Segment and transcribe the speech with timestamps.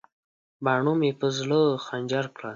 [0.63, 2.49] باڼو مې په زړه خنجر کړل.